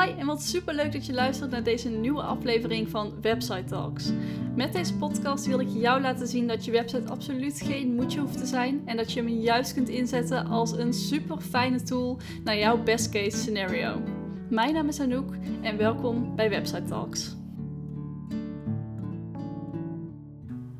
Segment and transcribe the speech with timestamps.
[0.00, 4.10] Hi en wat super leuk dat je luistert naar deze nieuwe aflevering van Website Talks.
[4.54, 8.38] Met deze podcast wil ik jou laten zien dat je website absoluut geen moedje hoeft
[8.38, 12.56] te zijn en dat je hem juist kunt inzetten als een super fijne tool naar
[12.56, 14.02] jouw best case scenario.
[14.48, 17.36] Mijn naam is Anouk en welkom bij Website Talks.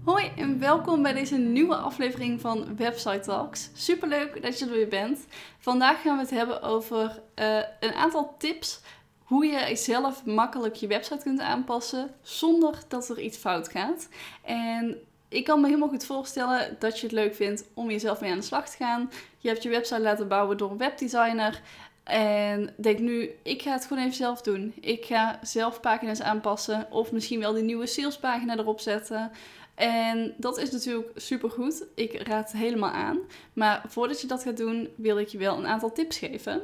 [0.05, 3.71] Hoi en welkom bij deze nieuwe aflevering van Website Talks.
[3.75, 5.27] Super leuk dat je er weer bent.
[5.59, 8.81] Vandaag gaan we het hebben over uh, een aantal tips
[9.25, 14.09] hoe je zelf makkelijk je website kunt aanpassen zonder dat er iets fout gaat.
[14.43, 14.97] En
[15.29, 18.39] ik kan me helemaal goed voorstellen dat je het leuk vindt om jezelf mee aan
[18.39, 19.11] de slag te gaan.
[19.39, 21.61] Je hebt je website laten bouwen door een webdesigner.
[22.05, 24.75] En denk nu, ik ga het gewoon even zelf doen.
[24.81, 26.87] Ik ga zelf pagina's aanpassen.
[26.91, 29.31] Of misschien wel die nieuwe salespagina erop zetten.
[29.75, 31.85] En dat is natuurlijk super goed.
[31.95, 33.19] Ik raad het helemaal aan.
[33.53, 36.63] Maar voordat je dat gaat doen, wil ik je wel een aantal tips geven.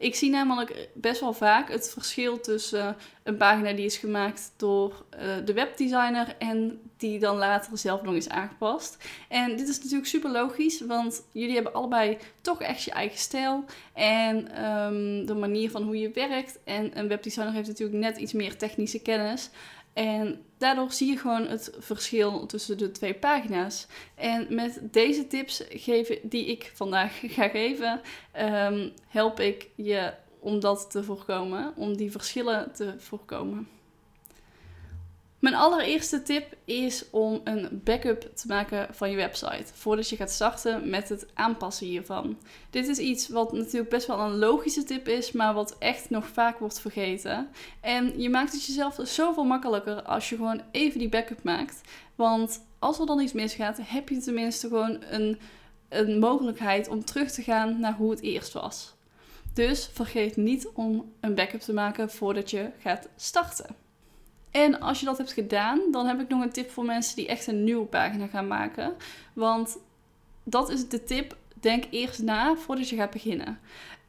[0.00, 5.04] Ik zie namelijk best wel vaak het verschil tussen een pagina die is gemaakt door
[5.14, 8.96] uh, de webdesigner en die dan later zelf nog is aangepast.
[9.28, 13.64] En dit is natuurlijk super logisch, want jullie hebben allebei toch echt je eigen stijl
[13.94, 16.58] en um, de manier van hoe je werkt.
[16.64, 19.50] En een webdesigner heeft natuurlijk net iets meer technische kennis.
[20.00, 23.86] En daardoor zie je gewoon het verschil tussen de twee pagina's.
[24.14, 28.00] En met deze tips geven, die ik vandaag ga geven,
[28.32, 33.68] ehm, help ik je om dat te voorkomen, om die verschillen te voorkomen.
[35.40, 40.30] Mijn allereerste tip is om een backup te maken van je website voordat je gaat
[40.30, 42.38] starten met het aanpassen hiervan.
[42.70, 46.26] Dit is iets wat natuurlijk best wel een logische tip is, maar wat echt nog
[46.26, 47.48] vaak wordt vergeten.
[47.80, 51.80] En je maakt het jezelf zoveel makkelijker als je gewoon even die backup maakt.
[52.14, 55.38] Want als er dan iets misgaat, heb je tenminste gewoon een,
[55.88, 58.94] een mogelijkheid om terug te gaan naar hoe het eerst was.
[59.54, 63.76] Dus vergeet niet om een backup te maken voordat je gaat starten.
[64.50, 67.26] En als je dat hebt gedaan, dan heb ik nog een tip voor mensen die
[67.26, 68.94] echt een nieuwe pagina gaan maken.
[69.32, 69.78] Want
[70.44, 71.36] dat is de tip.
[71.60, 73.58] Denk eerst na voordat je gaat beginnen.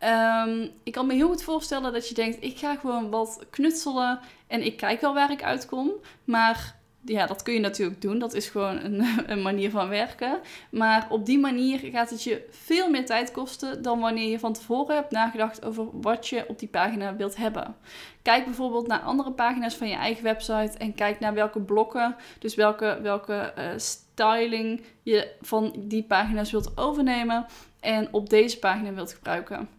[0.03, 4.19] Um, ik kan me heel goed voorstellen dat je denkt: ik ga gewoon wat knutselen
[4.47, 5.91] en ik kijk wel waar ik uitkom.
[6.23, 6.75] Maar
[7.05, 8.19] ja, dat kun je natuurlijk doen.
[8.19, 10.39] Dat is gewoon een, een, manier van werken.
[10.69, 14.53] Maar op die manier gaat het je veel meer tijd kosten dan wanneer je van
[14.53, 17.75] tevoren hebt nagedacht over wat je op die pagina wilt hebben.
[18.21, 22.55] Kijk bijvoorbeeld naar andere pagina's van je eigen website en kijk naar welke blokken, dus
[22.55, 27.45] welke, welke uh, styling je van die pagina's wilt overnemen
[27.79, 29.69] en op deze pagina wilt gebruiken.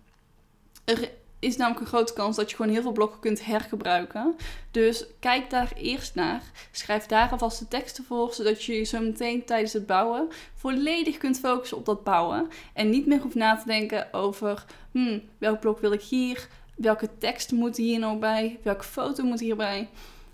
[1.42, 4.36] Is namelijk een grote kans dat je gewoon heel veel blokken kunt hergebruiken.
[4.70, 6.42] Dus kijk daar eerst naar.
[6.70, 11.18] Schrijf daar alvast de teksten voor, zodat je je zo meteen tijdens het bouwen volledig
[11.18, 12.48] kunt focussen op dat bouwen.
[12.72, 17.08] En niet meer hoeft na te denken over hmm, welk blok wil ik hier, welke
[17.18, 19.88] tekst moet hier nou bij, welke foto moet hierbij.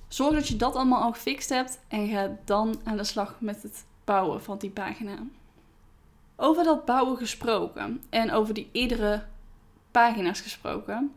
[0.08, 3.62] Zorg dat je dat allemaal al gefixt hebt en ga dan aan de slag met
[3.62, 5.18] het bouwen van die pagina.
[6.36, 9.22] Over dat bouwen gesproken en over die eerdere
[9.98, 11.12] pagina's gesproken.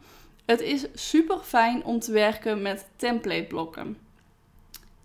[0.45, 3.97] Het is super fijn om te werken met template blokken.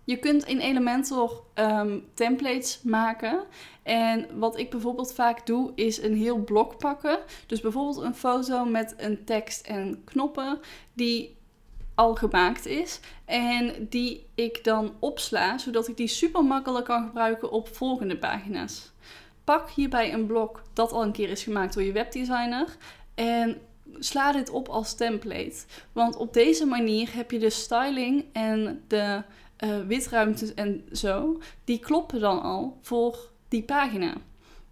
[0.03, 3.43] Je kunt in Elementor um, templates maken.
[3.83, 7.19] En wat ik bijvoorbeeld vaak doe, is een heel blok pakken.
[7.45, 10.59] Dus bijvoorbeeld een foto met een tekst en knoppen
[10.93, 11.37] die
[11.95, 12.99] al gemaakt is.
[13.25, 18.91] En die ik dan opsla, zodat ik die super makkelijk kan gebruiken op volgende pagina's.
[19.43, 22.77] Pak hierbij een blok dat al een keer is gemaakt door je webdesigner.
[23.15, 23.61] En
[23.99, 25.65] sla dit op als template.
[25.91, 29.23] Want op deze manier heb je de styling en de
[29.63, 34.13] uh, witruimtes en zo, die kloppen dan al voor die pagina.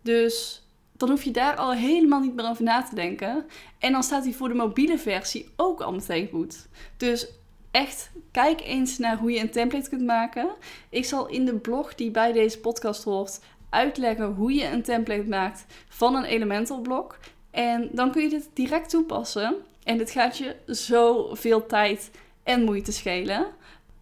[0.02, 0.64] Dus
[0.98, 3.46] dan hoef je daar al helemaal niet meer over na te denken.
[3.80, 6.68] En dan staat hij voor de mobiele versie ook al meteen goed.
[6.98, 7.28] Dus
[7.72, 10.50] echt, kijk eens naar hoe je een template kunt maken.
[10.90, 13.40] Ik zal in de blog die bij deze podcast hoort
[13.70, 17.18] uitleggen hoe je een template maakt van een Elementor blok.
[17.56, 19.56] En dan kun je dit direct toepassen.
[19.84, 22.12] En dit gaat je zoveel tijd
[22.44, 23.48] en moeite schelen.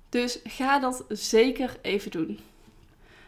[0.10, 2.39] Dus ga dat zeker even doen.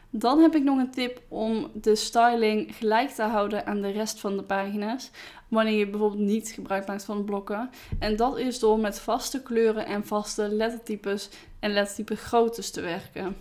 [0.10, 4.20] Dan heb ik nog een tip om de styling gelijk te houden aan de rest
[4.20, 5.12] van de pagina's.
[5.48, 7.70] Wanneer je bijvoorbeeld niet gebruik maakt van blokken.
[8.00, 11.30] En dat is door met vaste kleuren en vaste lettertypes
[11.60, 13.36] en lettertype groottes te werken.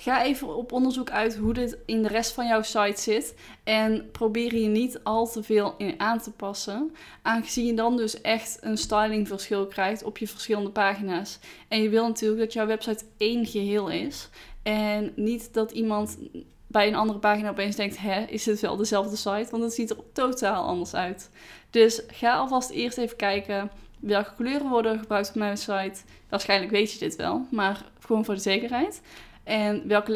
[0.00, 3.34] Ga even op onderzoek uit hoe dit in de rest van jouw site zit.
[3.64, 6.94] En probeer hier niet al te veel in aan te passen.
[7.22, 11.38] Aangezien je dan dus echt een stylingverschil krijgt op je verschillende pagina's.
[11.68, 14.28] En je wil natuurlijk dat jouw website één geheel is.
[14.62, 16.18] En niet dat iemand
[16.66, 19.50] bij een andere pagina opeens denkt: hè, is het wel dezelfde site?
[19.50, 21.30] Want het ziet er totaal anders uit.
[21.70, 26.00] Dus ga alvast eerst even kijken welke kleuren worden gebruikt op mijn site.
[26.28, 29.00] Waarschijnlijk weet je dit wel, maar gewoon voor de zekerheid.
[29.48, 30.10] En welke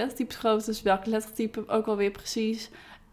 [0.68, 2.70] is, welke lettertype ook alweer precies.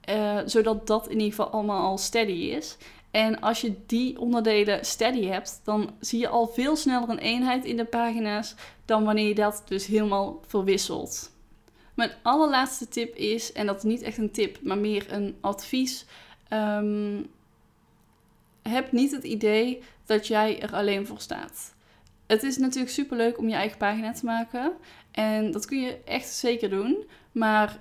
[0.10, 2.78] Uh, zodat dat in ieder geval allemaal al steady is.
[3.12, 7.66] En als je die onderdelen steady hebt, dan zie je al veel sneller een eenheid
[7.66, 8.56] in de pagina's
[8.86, 11.32] dan wanneer je dat dus helemaal verwisselt.
[11.94, 16.06] Mijn allerlaatste tip is, en dat is niet echt een tip, maar meer een advies.
[16.54, 17.30] Um,
[18.62, 21.74] heb niet het idee dat jij er alleen voor staat.
[22.30, 24.72] Het is natuurlijk super leuk om je eigen pagina te maken.
[25.12, 27.06] En dat kun je echt zeker doen.
[27.32, 27.78] Maar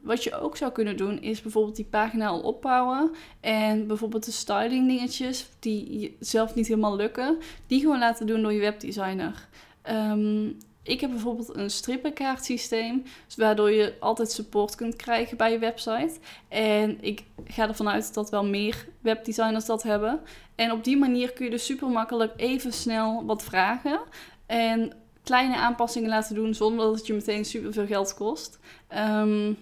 [0.00, 3.10] wat je ook zou kunnen doen, is bijvoorbeeld die pagina al opbouwen.
[3.40, 8.52] En bijvoorbeeld de styling dingetjes die zelf niet helemaal lukken, die gewoon laten doen door
[8.52, 9.48] je webdesigner.
[9.90, 15.58] Um, ik heb bijvoorbeeld een strippenkaartsysteem, dus waardoor je altijd support kunt krijgen bij je
[15.58, 16.12] website.
[16.48, 20.20] En ik ga ervan uit dat wel meer webdesigners dat hebben.
[20.54, 24.00] En op die manier kun je dus super makkelijk even snel wat vragen.
[24.46, 24.92] En
[25.22, 28.58] kleine aanpassingen laten doen zonder dat het je meteen super veel geld kost.
[28.96, 29.56] Um,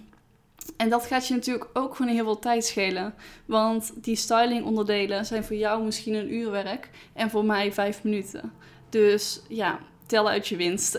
[0.76, 3.14] en dat gaat je natuurlijk ook gewoon heel veel tijd schelen.
[3.46, 8.04] Want die styling onderdelen zijn voor jou misschien een uur werk en voor mij vijf
[8.04, 8.52] minuten.
[8.88, 10.98] Dus ja, tel uit je winst.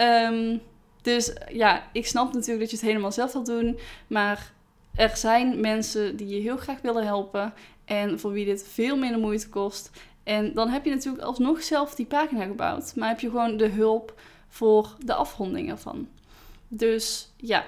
[0.00, 0.60] um,
[1.02, 3.78] dus ja, ik snap natuurlijk dat je het helemaal zelf wilt doen.
[4.06, 4.52] Maar
[4.94, 7.54] er zijn mensen die je heel graag willen helpen.
[7.84, 9.90] En voor wie dit veel minder moeite kost.
[10.22, 12.96] En dan heb je natuurlijk alsnog zelf die pagina gebouwd.
[12.96, 16.08] Maar heb je gewoon de hulp voor de afronding ervan.
[16.68, 17.64] Dus ja,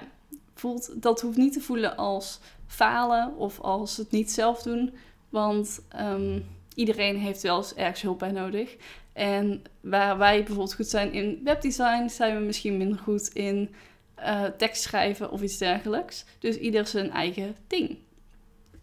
[0.53, 4.93] voelt, dat hoeft niet te voelen als falen of als het niet zelf doen.
[5.29, 6.45] Want um,
[6.75, 8.75] iedereen heeft wel eens ergens hulp bij nodig.
[9.17, 13.75] En waar wij bijvoorbeeld goed zijn in webdesign, zijn we misschien minder goed in
[14.19, 16.25] uh, tekst schrijven of iets dergelijks.
[16.39, 17.97] Dus ieder zijn eigen ding.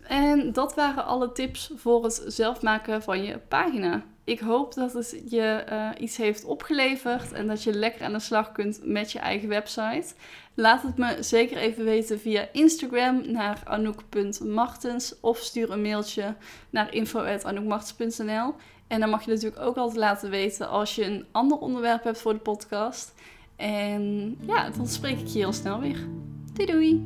[0.00, 4.02] En dat waren alle tips voor het zelf maken van je pagina.
[4.24, 8.18] Ik hoop dat het je uh, iets heeft opgeleverd en dat je lekker aan de
[8.18, 10.14] slag kunt met je eigen website.
[10.54, 16.34] Laat het me zeker even weten via Instagram naar anouk.martens of stuur een mailtje
[16.70, 18.54] naar info.anoukmartens.nl.
[18.86, 22.20] En dan mag je natuurlijk ook altijd laten weten als je een ander onderwerp hebt
[22.20, 23.12] voor de podcast.
[23.56, 26.06] En ja, dan spreek ik je heel snel weer.
[26.52, 27.02] Doei doei!